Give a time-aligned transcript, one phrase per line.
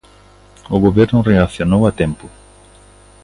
[0.67, 2.25] O Goberno reaccionou a tempo.